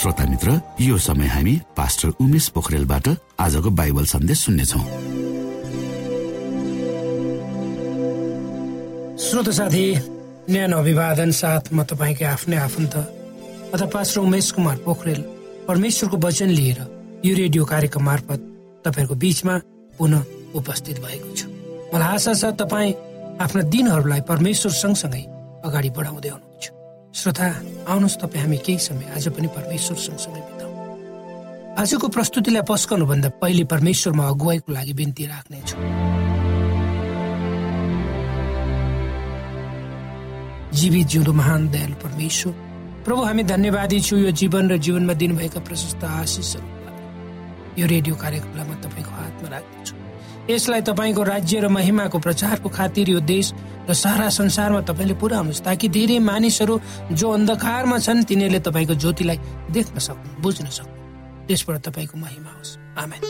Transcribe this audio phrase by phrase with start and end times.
[0.00, 0.50] श्रोता मित्र
[0.80, 4.80] यो समय हामी पास्टर उमेश पोखरेलबाट आजको बाइबल सन्देश सुन्नेछौ।
[9.20, 9.84] श्रोत साथी
[10.50, 12.96] न्यानो अभिवादन साथ म तपाईँकै आफ्नै आफन्त
[13.76, 15.20] अथवा पास्टर उमेश कुमार पोखरेल
[15.68, 16.80] परमेश्वरको वचन लिएर
[17.28, 18.40] यो रेडियो कार्यक्रम मार्फत
[18.84, 19.54] तपाईँहरूको बिचमा
[19.98, 20.24] पुनः
[20.56, 21.46] उपस्थित भएको छु।
[21.92, 22.96] मलाई आशा छ तपाईँ
[23.44, 25.24] आफ्ना दिनहरूलाई परमेश्वर सँगसँगै
[25.68, 26.49] अगाडि बढाउँदै हुनुहुन्छ।
[27.10, 27.46] श्रोता
[27.90, 34.24] आउनुहोस् तपाईँ हामी केही समय आज पनि परमेश्वर सँगसँगै बिताउँ। आजको प्रस्तुतिलाई पस्कनुभन्दा पहिले परमेश्वरमा
[34.30, 35.76] अगुवाईको लागि बिन्ती राख्नेछु।
[40.70, 42.52] जीवित जिउँदो महान दयालु परमेश्वर
[43.02, 46.68] प्रभु हामी धन्यवादी छु यो जीवन र जीवनमा दिनुभएका प्रशस्त आशिषहरू।
[47.74, 49.94] यो रेडियो कार्यक्रमलाई म तपाईँको हातमा राख्दछु।
[50.46, 53.52] यसलाई तपाईँको राज्य र महिमाको प्रचारको खातिर यो देश
[53.90, 56.74] र सारा संसारमा तपाईँले पुऱ्याउनुहोस् ताकि धेरै मानिसहरू
[57.10, 59.38] जो अन्धकारमा छन् तिनीहरूले तपाईँको ज्योतिलाई
[59.74, 60.94] देख्न सक्नु बुझ्न सक्नु।
[61.46, 63.22] त्यसबाट तपाईँको महिमा होस्। आमेन।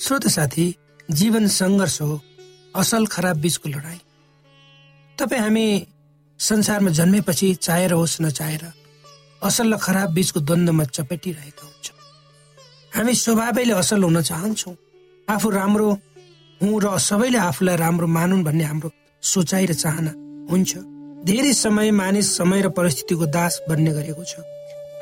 [0.00, 0.66] श्रोत साथी
[1.10, 2.20] जीवन सङ्घर्ष हो
[2.74, 4.00] असल खराब बिचको लडाई
[5.18, 5.66] तपाईँ हामी
[6.40, 8.64] संसारमा जन्मेपछि चाहेर होस् नचाहेर
[9.42, 11.86] असल र खराब बिचको द्वन्द्वमा चपेटिरहेका हुन्छ।
[12.92, 14.76] हामी स्वभावैले असल हुन चाहन्छौँ।
[15.28, 15.88] आफू राम्रो
[16.60, 18.90] हुँ र सबैले आफूलाई राम्रो मानुन् भन्ने हाम्रो
[19.22, 20.12] सोचाइ र चाहना
[20.50, 20.72] हुन्छ।
[21.24, 24.44] धेरै समय मानिस समय र परिस्थितिको दास बन्ने गरेको छ।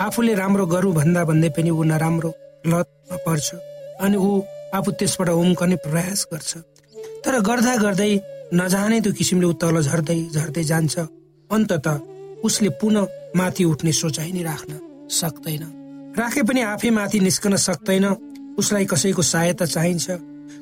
[0.01, 2.31] आफूले राम्रो गरौँ भन्दा भन्दै पनि ऊ नराम्रो
[2.67, 3.49] लतमा पर्छ
[4.01, 4.31] अनि ऊ
[4.75, 6.53] आफू त्यसबाट उम्कने प्रयास गर्छ।
[7.25, 8.13] तर गर्दा गर्दै
[8.55, 10.95] नजाने त्यो किसिमले ऊ तल झर्दै झर्दै जान्छ।
[11.51, 11.87] अन्तत
[12.47, 14.73] उसले पुनः माथि उठ्ने सोचाइ नै राख्न
[15.11, 15.63] सक्दैन।
[16.19, 18.07] राखे पनि आफै माथि निस्कन सक्दैन।
[18.63, 20.07] उसलाई कसैको सहायता चाहिन्छ।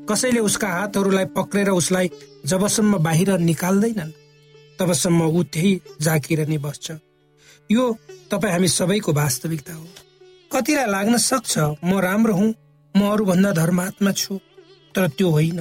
[0.08, 2.10] कसैले उसका हातहरूलाई पक्रेर उसलाई
[2.46, 4.16] जबसम्म बाहिर निकाल्दैनन्
[4.78, 6.86] तबसम्म ऊ त्यही जाकिर नै बस्छ।
[7.70, 7.84] यो
[8.30, 9.86] तपाईँ हामी सबैको वास्तविकता हो।
[10.50, 11.52] कतिलाई लाग्न सक्छ
[11.84, 12.54] म राम्रो हुँ
[12.94, 14.38] म अरूभन्दा धर्मात्मा छु
[14.94, 15.58] तर त्यो होइन।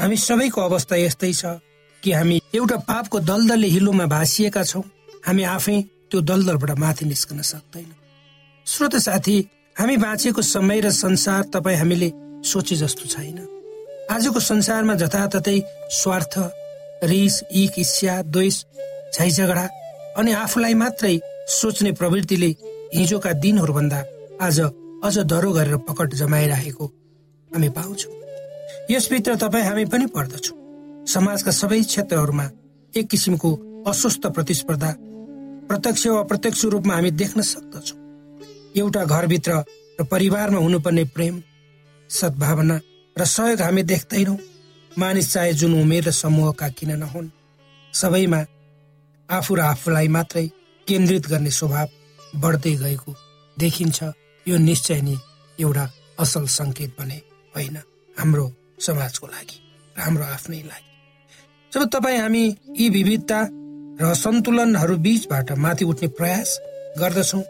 [0.00, 1.58] हामी सबैको अवस्था यस्तै छ
[2.02, 4.84] कि हामी एउटा पापको दलदलले हिलोमा भाँसिएका छौँ।
[5.26, 5.76] हामी आफै
[6.10, 7.90] त्यो दलदलबाट माथि निस्कन सक्दैन।
[8.66, 9.36] श्रोत साथी
[9.80, 12.12] हामी बाँचेको समय र संसार तपाईँ हामीले
[12.44, 13.38] सोचे जस्तो छैन।
[14.12, 15.58] आजको संसारमा जताततै
[15.90, 16.34] स्वार्थ
[17.08, 18.56] रिस इक इस्या द्वेष
[19.16, 19.66] झैझगडा
[20.20, 21.16] अनि आफूलाई मात्रै
[21.48, 22.50] सोच्ने प्रवृत्तिले
[22.94, 24.00] हिजोका दिनहरूभन्दा
[24.44, 26.86] आज अझ डह्रो गरेर पकड जमाइरहेको
[27.50, 28.12] हामी पाउँछौँ।
[28.90, 30.56] यसभित्र तपाईँ हामी पनि पर्दछौँ।
[31.08, 32.46] समाजका सबै क्षेत्रहरूमा
[32.92, 33.50] एक किसिमको
[33.88, 34.92] अस्वस्थ प्रतिस्पर्धा
[35.68, 37.99] प्रत्यक्ष वा अप्रत्यक्ष रूपमा हामी देख्न सक्दछौँ।
[38.76, 39.52] एउटा घरभित्र
[40.00, 41.42] र परिवारमा हुनुपर्ने प्रेम
[42.10, 42.76] सद्भावना
[43.16, 44.38] र सहयोग हामी देख्दैनौँ।
[44.92, 47.28] मानिस चाहे जुन उमेर र समूहका किन नहुन्।
[47.94, 48.40] सबैमा
[49.28, 50.46] आफू र आफूलाई मात्रै
[50.86, 51.88] केन्द्रित गर्ने स्वभाव
[52.40, 53.14] बढ्दै गएको
[53.56, 53.98] देखिन्छ।
[54.46, 55.16] यो निश्चय नै
[55.58, 55.84] एउटा
[56.18, 57.18] असल सङ्केत भने
[57.54, 57.76] होइन
[58.16, 58.46] हाम्रो
[58.80, 59.58] समाजको लागि
[59.96, 60.88] हाम्रो आफ्नै लागि।
[61.72, 62.44] जब तपाईँ हामी
[62.78, 63.40] यी विविधता
[64.00, 66.58] र सन्तुलनहरू बीचबाट माथि उठ्ने प्रयास
[66.98, 67.42] गर्दछौँ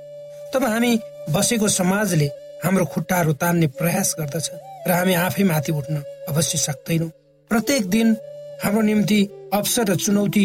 [0.52, 0.92] तब हामी
[1.30, 2.26] बसेको समाजले
[2.64, 4.46] हाम्रो खुट्टाहरू तान्ने प्रयास गर्दछ
[4.86, 5.96] र हामी आफै माथि उठ्न
[6.28, 7.10] अवश्य सक्दैनौँ।
[7.50, 8.16] प्रत्येक दिन
[8.64, 9.20] हाम्रो निम्ति
[9.52, 10.44] अवसर र चुनौती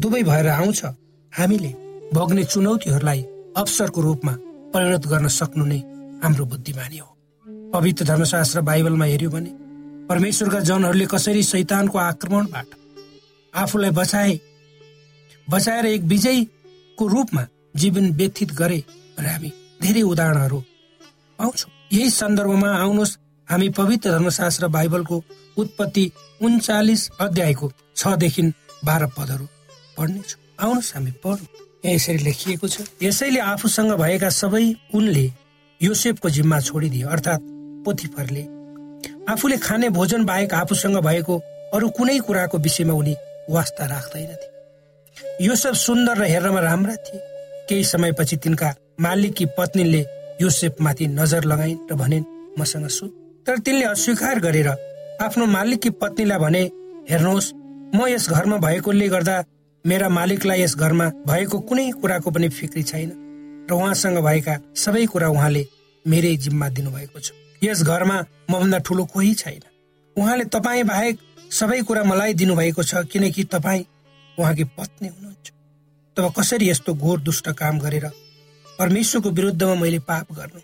[0.00, 0.80] दुवै भएर आउँछ।
[1.32, 1.72] हामीले
[2.14, 3.22] भोग्ने चुनौतीहरूलाई
[3.56, 4.32] अवसरको रूपमा
[4.74, 5.78] परिणत गर्न सक्नु नै
[6.22, 7.08] हाम्रो बुद्धिमानी हो।
[7.74, 9.50] पवित्र धर्मशास्त्र बाइबलमा हेऱ्यो भने
[10.08, 12.68] परमेश्वरका जनहरूले कसरी शैतानको आक्रमणबाट
[13.54, 14.38] आफूलाई बचाए
[15.46, 18.80] बचाएर एक विजयीको रूपमा जीवन व्यतीत गरे
[19.18, 19.50] र हामी
[19.82, 20.58] धेरै उदाहरणहरू
[21.38, 23.16] पाउँछौँ। यही सन्दर्भमा आउनुहोस्।
[23.48, 25.16] हामी पवित्र धर्मशास्त्र बाइबलको
[25.58, 26.10] उत्पत्ति
[26.40, 28.42] उन्चालिस अध्यायको छदेखि
[28.84, 29.46] बाह्र पदहरू
[29.96, 31.46] पढ्नेछौँ। आउनुहोस् हामी पढौँ
[31.84, 35.26] यसरी लेखिएको छ यसैले आफूसँग भएका सबै उनले
[35.80, 37.42] योसेफको जिम्मा छोडिदिए अर्थात्
[37.84, 38.42] पोथीफरले।
[39.32, 41.38] आफूले खाने भोजन बाहेक आफूसँग भएको
[41.74, 43.14] अरू कुनै कुराको विषयमा उनी
[43.50, 47.20] वास्ता राख्दैनथे। यो सब सुन्दर र हेर्नमा राम्रा थिए।
[47.68, 48.68] केही समयपछि तिनका
[49.00, 50.00] मालिककी पत्नीले
[50.40, 52.24] योसेफमाथि नजर लगाइन् र भनिन्
[52.58, 53.06] मसँग सु
[53.46, 54.68] तर तिनले अस्वीकार गरेर
[55.22, 56.62] आफ्नो मालिककी पत्नीलाई भने
[57.10, 57.52] हेर्नुहोस्
[57.94, 59.36] म यस घरमा भएकोले गर्दा
[59.84, 63.10] मेरा मालिकलाई यस घरमा भएको कुनै कुराको पनि फिक्री छैन
[63.70, 65.66] र उहाँसँग भएका सबै कुरा उहाँले
[66.06, 68.16] मेरै जिम्मा दिनुभएको छ। यस घरमा
[68.50, 69.62] मभन्दा ठुलो कोही छैन।
[70.16, 71.18] उहाँले तपाईँ बाहेक
[71.50, 73.84] सबै कुरा मलाई दिनुभएको छ किनकि तपाईँ
[74.38, 75.46] उहाँकी पत्नी हुनुहुन्छ।
[76.16, 78.06] तब कसरी यस्तो घोर दुष्ट काम गरेर
[78.78, 80.60] परमेश्वरको विरुद्धमा मैले पाप गर्नु।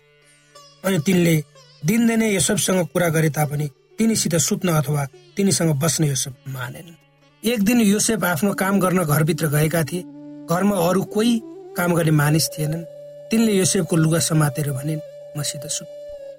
[0.85, 1.35] अनि तिनले
[1.81, 3.67] दिनदिनै यसबसँग कुरा गरे तापनि
[3.99, 5.05] तिनीसित सुत्न अथवा
[5.37, 6.95] तिनीसँग बस्न यसब मानेन
[7.43, 10.01] एक दिन योसेफ आफ्नो काम गर्न घरभित्र गएका थिए।
[10.49, 11.33] घरमा अरू कोही
[11.77, 12.83] काम गर्ने मानिस थिएनन्।
[13.31, 14.95] तिनले योसेफको लुगा समातेर भने
[15.37, 15.87] मसित सुत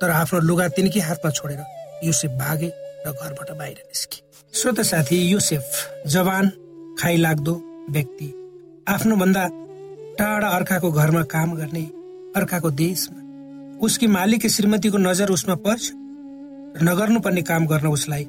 [0.00, 1.60] तर आफ्नो लुगा तिनकै हातमा छोडेर
[2.04, 2.72] योसेफ भागे
[3.06, 4.18] र घरबाट बाहिर निस्के।
[4.54, 5.64] श्रोत साथी योसेफ
[6.06, 6.50] जवान
[6.98, 7.54] खाइ लाग्दो
[7.90, 8.28] व्यक्ति।
[8.88, 9.48] आफ्नो भन्दा
[10.18, 11.84] टाढा अर्काको घरमा काम गर्ने
[12.36, 13.20] अर्काको देशमा।
[13.78, 15.84] उसकी मालिक श्रीमतीको नजर उसमा पर्छ
[16.82, 18.24] नगर्नुपर्ने काम गर्न उसलाई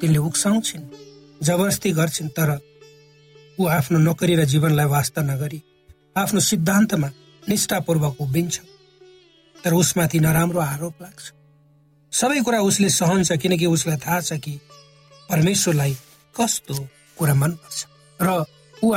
[0.00, 0.84] तिनले उक्साउँछिन्
[1.40, 2.50] जबरजस्ती गर्छिन् तर
[3.60, 5.62] ऊ आफ्नो नोकरी र जीवनलाई वास्ता नगरी
[6.16, 7.08] आफ्नो सिद्धान्तमा
[7.48, 8.60] निष्ठापूर्वक उभिन्छ।
[9.56, 11.24] तर उसमाथि नराम्रो आरोप लाग्छ।
[12.12, 14.58] सबै कुरा उसले सहन्छ किनकि उसलाई थाहा छ कि
[15.30, 15.94] परमेश्वरलाई
[16.34, 16.74] कस्तो
[17.18, 17.78] कुरा मनपर्छ।
[18.20, 18.44] र
[18.82, 18.92] ऊ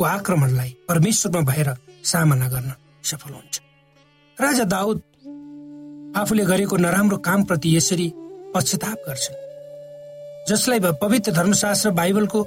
[0.00, 1.68] आफूमाथिको आक्रमणलाई परमेश्वरमा भएर
[2.02, 2.72] सामना गर्न
[3.04, 3.60] सफल हुन्छ।
[4.38, 4.98] राजा दाउद
[6.16, 8.12] आफूले गरेको नराम्रो कामप्रति यसरी
[8.54, 9.38] पश्चाताप गर्छन्
[10.48, 12.40] जसलाई पवित्र धर्मशास्त्र बाइबलको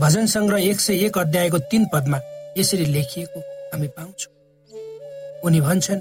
[0.00, 2.18] भजन सङ्ग्रह एक सय एक अध्यायको तीन पदमा
[2.58, 3.40] यसरी लेखिएको
[3.72, 4.32] हामी पाउँछौँ।
[5.44, 6.00] उनी भन्छन्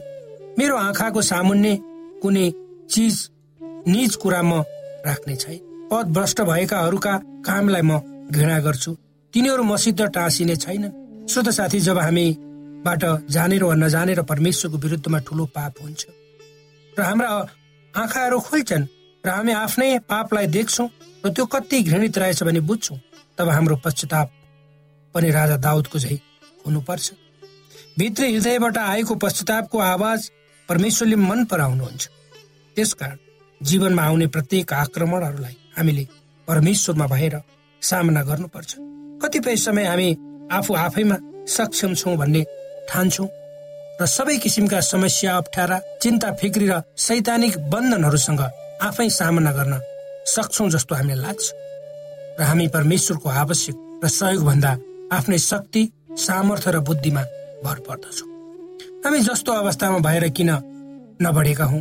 [0.57, 1.74] मेरो आँखाको सामुन्ने
[2.22, 2.51] कुनै
[2.91, 3.15] चिज
[3.88, 4.63] निज कुरा म
[5.05, 5.60] राख्ने छैन।
[5.91, 7.13] पद भ्रष्ट भएकाहरूका
[7.45, 8.00] कामलाई म
[8.31, 8.91] घृणा गर्छु।
[9.33, 15.73] तिनीहरू मसित टाँसिने छैनन् श्रोत साथी जब हामीबाट जानेर वा नजानेर परमेश्वरको विरुद्धमा ठुलो पाप
[15.81, 16.01] हुन्छ।
[16.93, 17.29] र हाम्रा
[17.93, 18.85] आँखाहरू खोल्छन्
[19.25, 20.87] र हामी आफ्नै पापलाई देख्छौँ
[21.25, 22.99] र त्यो कति घृणित रहेछ भने बुझ्छौँ
[23.37, 24.29] तब हाम्रो पश्चाताप
[25.15, 26.17] पनि राजा दाउदको झै
[26.65, 27.11] हुनुपर्छ।
[27.97, 30.29] भित्री हृदयबाट आएको पश्चातापको आवाज
[30.69, 32.03] परमेश्वरले मन पराउनुहुन्छ।
[32.77, 33.17] त्यसकारण
[33.61, 36.07] जीवनमा आउने प्रत्येक आक्रमणहरूलाई हामीले
[36.47, 37.35] परमेश्वरमा भएर
[37.81, 38.71] सामना गर्नुपर्छ।
[39.24, 40.10] कतिपय समय हामी
[40.51, 42.44] आफू आफैमा सक्षम छौँ भन्ने
[42.89, 43.27] ठान्छौँ
[44.01, 48.42] र सबै किसिमका समस्या अप्ठ्यारा चिन्ता फिक्री र सैद्धान्तिक बन्धनहरूसँग
[48.82, 49.80] आफै सामना गर्न
[50.25, 51.46] सक्छौ जस्तो हामीलाई लाग्छ।
[52.39, 54.72] र हामी परमेश्वरको आवश्यक र सहयोग भन्दा
[55.13, 55.82] आफ्नै शक्ति
[56.18, 57.24] सामर्थ्य र बुद्धिमा
[57.63, 58.30] भर पर्दछौँ।
[59.06, 60.50] हामी जस्तो अवस्थामा भएर किन
[61.22, 61.80] नबढेका हौ?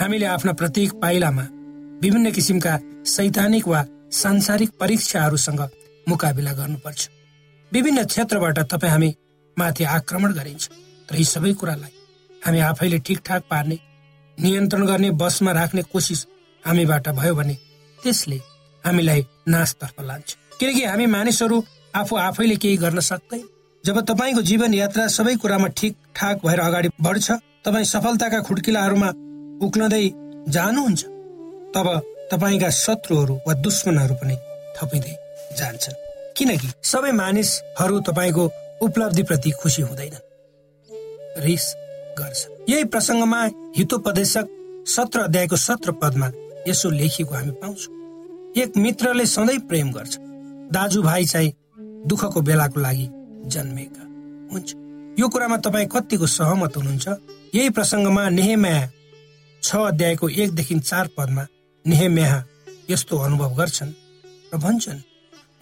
[0.00, 1.46] हामीले आफ्ना प्रत्येक पाइलामा
[2.02, 5.62] विभिन्न किसिमका सैद्धान्तिक वा सांसारिक परीक्षाहरूसँग
[6.08, 7.08] मुकाबिला गर्नुपर्छ।
[7.72, 9.14] विभिन्न क्षेत्रबाट तपाईँ हामी
[9.56, 10.68] माथि आक्रमण गरिन्छ।
[11.08, 11.92] तर यी सबै कुरालाई
[12.42, 13.78] हामी आफैले ठिकठाक पार्ने
[14.38, 16.26] नियन्त्रण गर्ने बसमा राख्ने कोसिस
[16.64, 17.54] हामीबाट भयो भने
[17.98, 18.36] त्यसले
[18.84, 23.42] हामीलाई नाशतर्फ लान्छ। किनकि हामी मानिसहरू आफू आफैले केही गर्न सक्दैन।
[23.84, 27.30] जब तपाईँको जीवन यात्रा सबै कुरामा ठिक ठाक भएर अगाडि बढ्छ
[27.64, 29.08] तपाईँ सफलताका खुड्किलाहरूमा
[29.66, 30.04] उक्लँदै
[30.48, 31.04] जानुहुन्छ।
[31.74, 31.86] तब
[32.32, 34.36] तपाईँका शत्रुहरू वा दुश्मनहरू पनि
[34.76, 35.14] थपिँदै
[35.58, 36.02] जान्छन्
[36.36, 38.44] किनकि सबै मानिसहरू तपाईँको
[38.82, 41.66] उपलब्धिप्रति खुसी हुँदैनन् रिस
[42.18, 43.40] गर्छ। यही प्रसङ्गमा
[43.76, 44.46] हितोपदेशक
[44.86, 46.30] सत्र अध्यायको सत्र पदमा
[46.68, 47.92] यसो लेखिएको हामी पाउँछौँ।
[48.62, 50.16] एक मित्रले सधैँ प्रेम गर्छ।
[50.72, 51.52] दाजुभाइ चाहिँ
[52.06, 53.06] दुःखको बेलाको लागि
[53.52, 54.02] जन्मेका
[54.52, 54.68] हुन्छ।
[55.20, 57.06] यो कुरामा तपाईँ कतिको सहमत हुनुहुन्छ?
[57.54, 58.90] यही प्रसङ्गमा नेहेम्या
[59.62, 61.46] छ अध्यायको एकदेखि चार पदमा
[61.84, 62.44] नेहेम्या
[62.90, 63.92] यस्तो अनुभव गर्छन्
[64.54, 65.00] र भन्छन्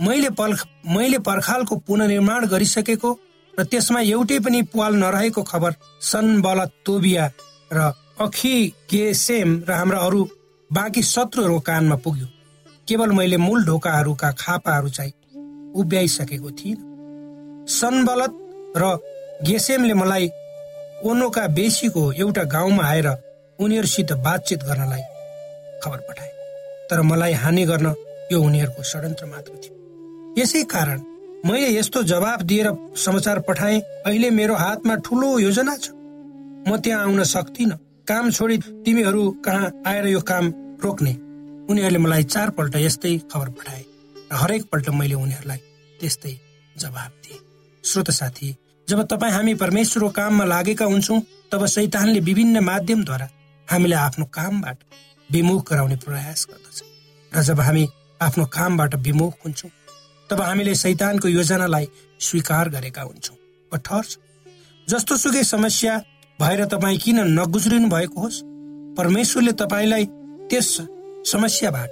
[0.02, 3.10] मैले पर्ख मैले पर्खालको पुनर्निर्माण गरिसकेको
[3.54, 7.24] र त्यसमा एउटै पनि पाल नरहेको खबर सनबल तोबिया
[7.72, 7.78] र
[8.20, 8.54] अखी
[8.90, 10.20] गेसेम र हाम्रा अरू
[10.70, 12.26] बाँकी शत्रुहरूको कानमा पुग्यो।
[12.88, 15.12] केवल मैले मूल ढोकाहरूका खापाहरू चाहिँ
[15.80, 18.32] उभ्याइसकेको थिइनँ। सनबलत
[18.76, 18.82] र
[19.46, 20.26] गेसेमले मलाई
[21.04, 23.08] ओनोका बेसीको एउटा गाउँमा आएर
[23.58, 25.04] उनीहरूसित बातचित गर्नलाई
[25.82, 26.30] खबर पठाए।
[26.90, 27.94] तर मलाई हानि गर्न
[28.32, 29.71] यो उनीहरूको षड्यन्त्र मात्र थियो।
[30.38, 31.00] यसै कारण
[31.44, 35.90] मैले यस्तो जवाब दिएर समाचार पठाएँ अहिले मेरो हातमा ठुलो योजना छ।
[36.68, 37.70] म त्यहाँ आउन सक्दिन।
[38.08, 40.44] काम छोडी तिमीहरू कहाँ आएर यो काम
[40.84, 41.12] रोक्ने?
[41.70, 43.84] उनीहरूले मलाई चारपल्ट यस्तै खबर पठाए
[44.32, 45.60] र हरेक पल्ट मैले उनीहरूलाई
[46.00, 46.34] त्यस्तै
[46.76, 47.38] जवाब दिए।
[47.84, 48.48] श्रोत साथी
[48.88, 51.20] जब तपाईँ हामी परमेश्वरको काममा लागेका हुन्छौँ
[51.52, 53.28] तब शैतानले विभिन्न माध्यमद्वारा
[53.68, 54.78] हामीलाई आफ्नो कामबाट
[55.30, 56.78] विमुख गराउने प्रयास गर्दछ।
[57.32, 57.84] र जब हामी
[58.22, 59.70] आफ्नो कामबाट विमुख हुन्छौँ
[60.30, 61.88] तब हामीले सैतानको योजनालाई
[62.20, 63.36] स्वीकार गरेका हुन्छौँ।
[63.72, 64.10] वा ठर्छ
[64.88, 65.96] जस्तो सुकै समस्या
[66.40, 68.42] भएर तपाईँ किन नगुज्रिनु भएको होस्
[68.98, 70.04] परमेश्वरले तपाईँलाई
[70.50, 70.70] त्यस
[71.32, 71.90] समस्याबाट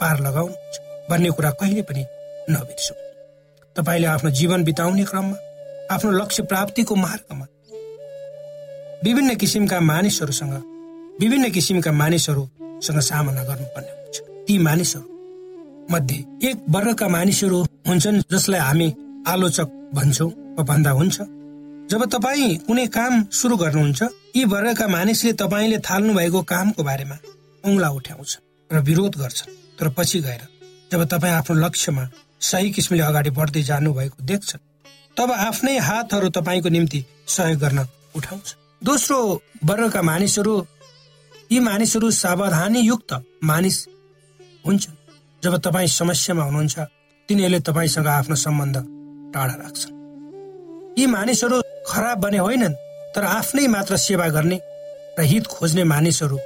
[0.00, 0.74] पार लगाउनुहुन्छ
[1.10, 2.04] भन्ने कुरा कहिले पनि
[2.50, 2.96] नबिर्सौँ
[3.76, 5.36] तपाईँले आफ्नो जीवन बिताउने क्रममा
[5.94, 7.46] आफ्नो लक्ष्य प्राप्तिको मार्गमा
[9.04, 10.54] विभिन्न किसिमका मानिसहरूसँग
[11.20, 15.15] विभिन्न किसिमका मानिसहरूसँग सामना गर्नुपर्ने हुन्छ। ती मानिसहरू
[15.90, 18.88] मध्ये एक वर्गका मानिसहरू हुन्छन् जसलाई हामी
[19.28, 21.16] आलोचक भन्छौँ। भन्दा हुन्छ
[21.90, 24.02] जब तपाईँ कुनै काम सुरु गर्नुहुन्छ
[24.36, 27.16] यी वर्गका मानिसले तपाईँले थाल्नु भएको कामको बारेमा
[27.64, 28.32] औंला उठ्याउँछ
[28.70, 29.40] र विरोध गर्छ।
[29.78, 30.42] तर पछि गएर
[30.92, 32.08] जब तपाईँ आफ्नो लक्ष्यमा
[32.40, 34.56] सही किसिमले अगाडि बढ्दै जानु भएको देख्छ
[35.16, 38.46] तब आफ्नै हातहरू तपाईँको निम्ति सहयोग गर्न उठाउँछ।
[38.82, 39.18] दोस्रो
[39.64, 40.54] वर्गका मानिसहरू
[41.52, 43.12] यी मानिसहरू सावधानी युक्त
[43.44, 43.76] मानिस
[44.64, 44.84] हुन्छ
[45.42, 46.78] जब तपाईँ समस्यामा हुनुहुन्छ
[47.28, 48.76] तिनीहरूले तपाईँसँग आफ्नो सम्बन्ध
[49.34, 49.94] टाढा राख्छन्।
[50.98, 52.74] यी मानिसहरू खराब बने होइनन्
[53.14, 54.58] तर आफ्नै मात्र सेवा गर्ने
[55.18, 56.38] र हित खोज्ने मानिसहरू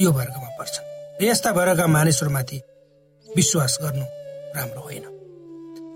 [0.00, 2.58] यो वर्गमा पर्छन्। यस्ता वर्गका मानिसहरूमाथि
[3.26, 4.04] विश्वास गर्नु
[4.56, 5.04] राम्रो होइन।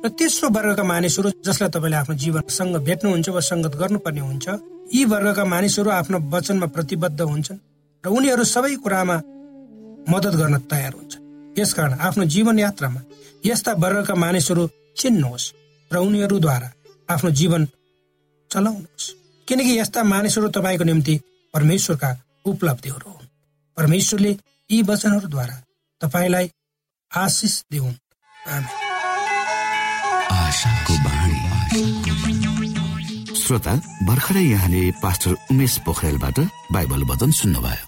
[0.04, 4.46] र तेस्रो वर्गका मानिसहरू जसलाई तपाईँले आफ्नो जीवनसँग भेट्नुहुन्छ वा सङ्गत गर्नुपर्ने हुन्छ
[4.94, 7.58] यी वर्गका मानिसहरू आफ्नो वचनमा प्रतिबद्ध हुन्छन्
[8.04, 9.16] र उनीहरू सबै कुरामा
[10.08, 11.27] मद्दत गर्न तयार हुन्छ
[11.58, 13.00] यसकारण आफ्नो जीवन यात्रामा
[13.46, 15.52] यस्ता वर्गका मानिसहरू चिन्नुहोस्
[15.90, 16.68] र उनीहरूद्वारा
[17.08, 17.62] आफ्नो जीवन
[18.50, 19.12] चलाउनुहोस्।
[19.48, 21.14] किनकि यस्ता मानिसहरू तपाईँको निम्ति
[21.54, 22.10] परमेश्वरका
[22.46, 23.30] उपलब्धिहरू हुन्
[23.76, 24.32] परमेश्वरले
[24.70, 25.56] यी वचनहरूद्वारा
[26.00, 26.50] तपाईँलाई
[27.10, 27.96] आशिष दिउन्।
[33.38, 33.74] श्रोता
[34.06, 36.38] भर्खरै यहाँले पास्टर उमेश पोखरेलबाट
[36.72, 37.87] बाइबल वचन सुन्नुभयो।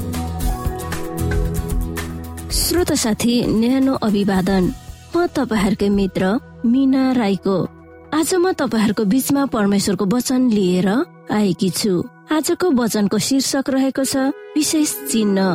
[2.51, 4.63] श्रोत साथी न्यानो अभिवादन।
[5.15, 6.23] म तपाईँहरूकै मित्र
[6.67, 7.57] मिना राईको।
[8.11, 10.87] आज म तपाईँहरूको बिचमा परमेश्वरको वचन लिएर
[11.31, 11.93] आएकी छु।
[12.27, 15.47] आजको वचनको शीर्षक रहेको छ विशेष चिन्ह।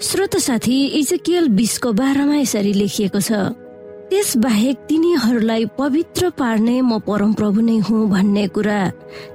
[0.00, 3.32] श्रोत साथी इजकियल बिसको बाह्रमा यसरी लेखिएको छ
[4.10, 8.80] त्यस बाहेक तिनीहरूलाई पवित्र पार्ने म परमप्रभु नै हुँ भन्ने कुरा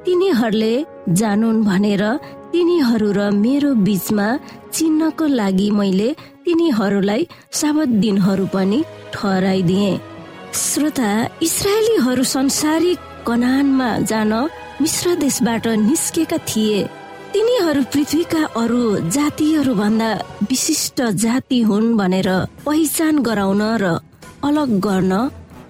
[0.05, 0.73] तिनीहरूले
[1.19, 2.03] जानुन् भनेर
[2.51, 4.27] तिनीहरू र मेरो बीचमा
[4.75, 6.09] चिन्हको लागि मैले
[6.45, 7.27] तिनीहरूलाई
[7.59, 8.79] साबत दिनहरू पनि
[9.13, 9.91] ठहराइदिए।
[10.63, 11.11] श्रोता
[11.47, 14.33] इसरायलीहरू संसारिक कनानमा जान
[14.81, 16.83] मिश्र देशबाट निस्केका थिए।
[17.33, 18.83] तिनीहरू पृथ्वीका अरू
[19.15, 20.11] जातिहरू भन्दा
[20.49, 22.29] विशिष्ट जाति हुन् भनेर
[22.65, 23.97] पहिचान गराउन र
[24.43, 25.13] अलग गर्न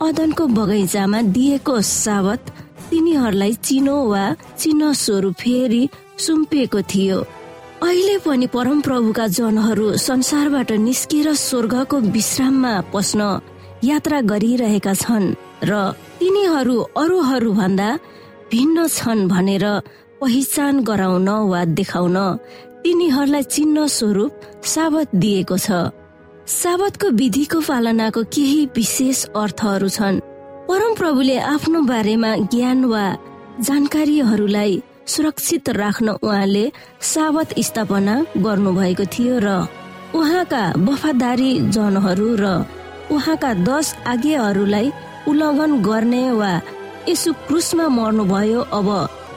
[0.02, 2.52] अदनको बगैँचामा दिएको साबत
[2.90, 4.24] तिनीहरूलाई चिनो वा
[4.58, 5.84] चिनो स्वरूप फेरि
[6.26, 7.18] सुम्पिएको थियो।
[7.84, 13.22] अहिले पनि परमप्रभुका जनहरू संसारबाट निस्किएर स्वर्गको विश्राममा पस्न
[13.84, 15.28] यात्रा गरिरहेका छन्
[15.70, 15.74] र
[16.20, 17.90] तिनीहरू अरूहरू भन्दा
[18.52, 19.66] भिन्न छन् भनेर
[20.22, 22.18] पहिचान गराउन वा देखाउन
[22.84, 24.32] तिनीहरूलाई चिन्ह स्वरूप
[24.74, 25.70] साबत दिएको छ।
[26.50, 30.16] साबतको विधिको पालनाको केही विशेष अर्थहरू छन्।
[30.66, 33.04] परमप्रभुले आफ्नो बारेमा ज्ञान वा
[33.68, 34.74] जानकारीहरूलाई
[35.14, 36.66] सुरक्षित राख्न उहाँले
[37.06, 39.50] साबत स्थापना गर्नुभएको थियो र
[40.18, 42.46] उहाँका वफादारी जनहरू र
[43.14, 44.92] उहाँका दश आज्ञाहरूलाई
[45.30, 46.52] उल्लङ्घन गर्ने वा
[47.10, 48.90] यसु क्रुसमा मर्नुभयो अब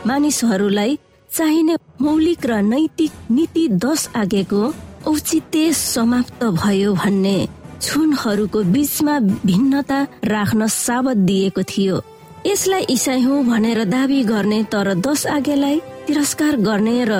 [0.06, 0.98] मानिसहरूलाई
[1.28, 4.62] चाहिने मौलिक र नैतिक नीति दश आज्ञाको
[5.06, 7.36] औचित्य समाप्त भयो भन्ने
[7.82, 12.02] छुनहरूको बीचमा भिन्नता राख्न साबत दिएको थियो।
[12.46, 17.12] यसलाई इसाई हुँ भनेर दावी गर्ने तर दश आज्ञालाई तिरस्कार गर्ने र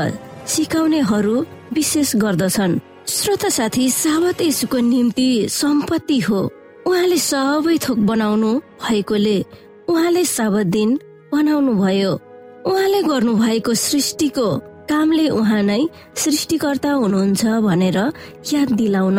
[0.47, 6.40] सिकाउनेहरू विशेष गर्दछन्। श्रोता साथी सावत यसुको निम्ति सम्पत्ति हो।
[6.87, 8.51] उहाँले सबै थोक बनाउनु
[8.83, 9.38] भएकोले
[9.88, 10.99] उहाँले साबत दिन
[11.33, 12.12] बनाउनु भयो
[12.66, 14.47] उहाँले गर्नु भएको सृष्टिको
[14.88, 15.83] कामले उहाँ नै
[16.23, 17.99] सृष्टिकर्ता हुनुहुन्छ भनेर
[18.53, 19.18] याद दिलाउन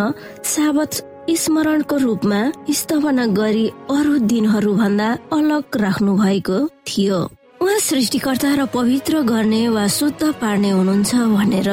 [0.54, 0.94] साबत
[1.42, 2.40] स्मरणको रूपमा
[2.80, 7.20] स्थापना गरी अरू दिनहरू भन्दा अलग राख्नु भएको थियो।
[7.64, 11.70] उहाँ सृष्टिकर्ता र पवित्र गर्ने वा शुद्ध पार्ने हुनुहुन्छ भनेर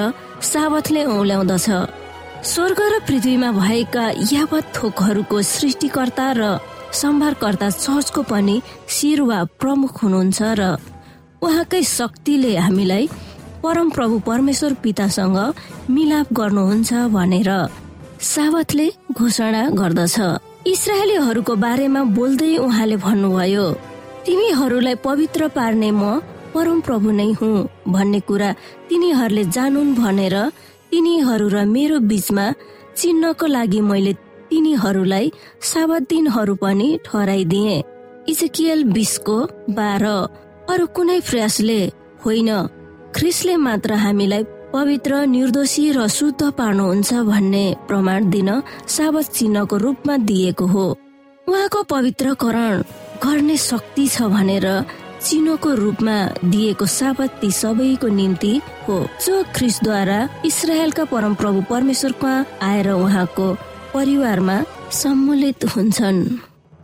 [0.50, 1.68] साबतले औल्याउँदछ
[2.46, 6.42] स्वर्ग र पृथ्वीमा भएका यावत थोकहरूको सृष्टिकर्ता र
[7.00, 8.56] सम्भारकर्ता चर्चको पनि
[8.88, 10.62] शिर वा प्रमुख हुनुहुन्छ र
[11.42, 13.08] उहाँकै शक्तिले हामीलाई
[13.62, 15.38] परम प्रभु परमेश्वर पितासँग
[15.90, 17.50] मिलाप गर्नुहुन्छ भनेर
[18.24, 20.16] सावतले घोषणा गर्दछ।
[20.66, 23.66] इसरायलीहरूको बारेमा बोल्दै उहाँले भन्नुभयो
[24.26, 26.02] तिमीहरूलाई पवित्र पार्ने म
[26.54, 28.50] परम प्रभु नै हुँ भन्ने कुरा
[28.88, 30.36] तिनीहरूले जानुन् भनेर
[30.90, 32.46] तिनीहरू र मेरो बीचमा
[32.96, 34.12] चिन्हको लागि मैले
[34.50, 35.32] तिनीहरूलाई
[35.70, 37.76] साबत दिनहरू पनि ठहराइदिए।
[38.32, 39.36] इजकियल बिसको
[39.76, 40.06] बाह्र।
[40.72, 41.80] अरू कुनै प्रयासले
[42.24, 42.50] होइन।
[43.14, 48.50] ख्रिसले मात्र हामीलाई पवित्र निर्दोषी र शुद्ध पार्नुहुन्छ भन्ने प्रमाण दिन
[48.86, 50.86] साबत चिन्हको रूपमा दिएको हो।
[51.46, 52.82] उहाँको पवित्रकरण
[53.24, 54.66] गर्ने शक्ति छ भनेर
[55.20, 58.54] चिनोको रूपमा दिएको साबत ती सबैको निम्ति
[58.88, 63.46] हो। जो ख्रिसद्वारा इसरायलका परमप्रभु परमेश्वरमा आएर उहाँको
[63.94, 64.56] परिवारमा
[64.92, 66.24] सम्मिलित हुन्छन्।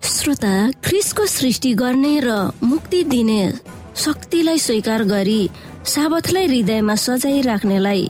[0.02, 3.40] श्रोता ख्रिसको सृष्टि गर्ने र मुक्ति दिने
[3.96, 5.40] शक्तिलाई स्वीकार गरी
[5.86, 8.02] साबतलाई हृदयमा सजाइ राख्नेलाई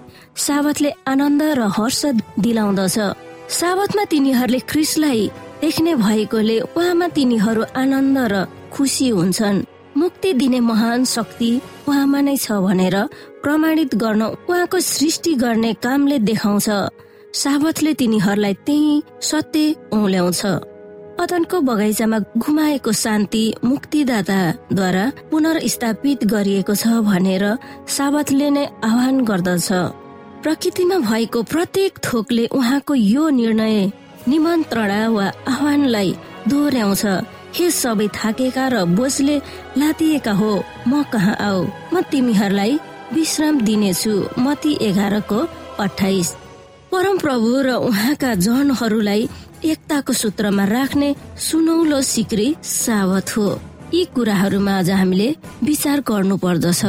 [0.45, 2.01] साबतले आनन्द र हर्ष
[2.45, 2.97] दिलाउँदछ।
[3.59, 5.21] साबतमा तिनीहरूले ख्रिसलाई
[5.61, 8.35] देख्ने भएकोले उहाँमा तिनीहरू आनन्द र
[8.75, 9.65] खुसी हुन्छन्।
[10.01, 11.51] मुक्ति दिने महान शक्ति
[11.89, 12.97] उहाँमा नै छ भनेर
[13.43, 16.69] प्रमाणित गर्न उहाँको सृष्टि गर्ने कामले देखाउँछ।
[17.43, 20.43] साबतले तिनीहरूलाई त्यही सत्य औल्याउँछ।
[21.21, 27.45] अदनको बगैँचामा घुमाएको शान्ति मुक्तिदाताद्वारा पुनर्स्थापित गरिएको छ भनेर
[27.89, 29.69] साबतले नै आह्वान गर्दछ।
[30.45, 33.77] प्रकृतिमा भएको प्रत्येक थोकले उहाँको यो निर्णय
[34.29, 36.11] निमन्त्रणा वा आह्वानलाई
[36.49, 37.05] दोहोऱ्याउँछ।
[37.57, 39.37] हे सबै थाकेका र बोझले
[39.81, 40.53] लातिएका हो
[40.87, 41.61] म कहाँ आऊ?
[41.93, 42.73] म तिमीहरूलाई
[43.17, 45.41] विश्राम दिनेछु। मती एघारको
[45.81, 46.29] अठाइस
[46.93, 49.29] परमप्रभु र उहाँका जनहरूलाई
[49.67, 51.09] एकताको सूत्रमा राख्ने
[51.41, 53.49] सुनौलो सिक्री सावत हो।
[53.95, 55.29] यी कुराहरूमा आज हामीले
[55.65, 56.83] विचार गर्नु पर्दछ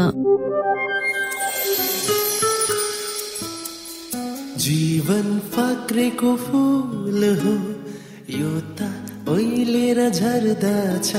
[4.65, 7.55] जीवन फाक्रेको फुल हो।
[8.37, 8.79] यो त
[9.29, 11.11] ओइलेर झर्दछ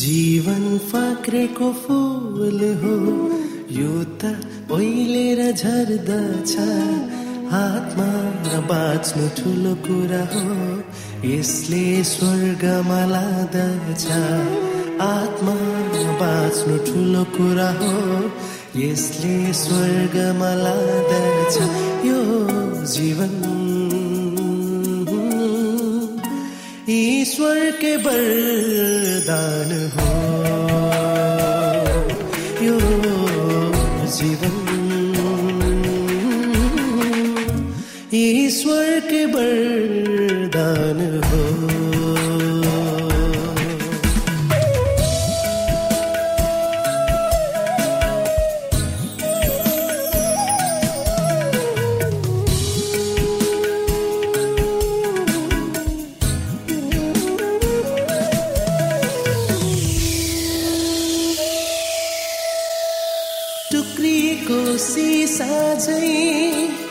[0.00, 2.96] जीवन फाक्रेको फुल हो।
[3.78, 4.22] यो त
[4.72, 6.54] ओइलेर झर्दछ
[7.50, 10.82] हातमा बाँच्नु ठुलो कुरा हो।
[11.28, 14.06] यसले स्वर्गमा लाँदछ।
[15.00, 15.54] आत्मा
[16.20, 18.30] बाँच्नु ठुलो कुरा हो।
[18.80, 21.56] यसले स्वर्गमा लाँदछ।
[22.06, 22.20] यो
[22.86, 23.50] जीवन।
[26.88, 30.69] ईश्वरकै वरदान हो।
[39.40, 41.38] वरदान हो।
[63.72, 66.89] टुक्री टुक्रिएको सिसा झै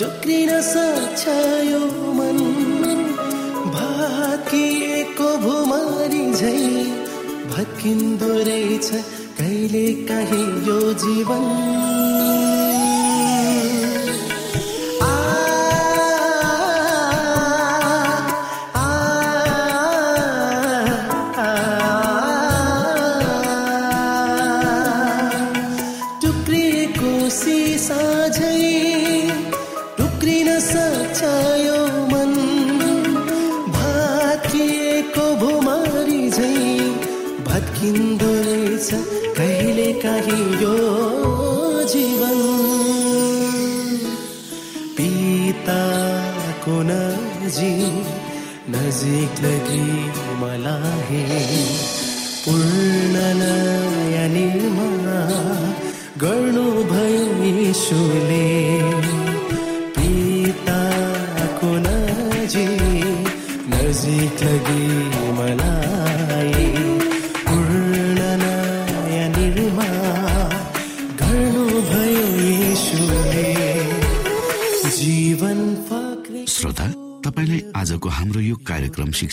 [0.00, 1.22] टुक्रिन सक्छ
[1.66, 1.78] यो
[2.16, 2.40] मन
[3.76, 6.58] भाकिएको भुमारी झै
[7.52, 8.90] भत्किँदो रहेछ
[9.38, 12.45] कहिले काहीँ यो जीवन।
[48.96, 50.15] नजिक लगी मलाई